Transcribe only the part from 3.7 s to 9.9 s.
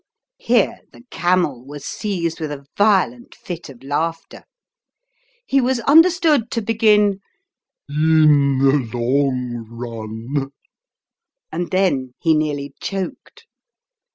laughter: he was under stood to begin "In the long